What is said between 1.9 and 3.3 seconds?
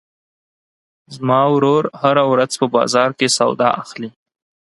هره ورځ په بازار کې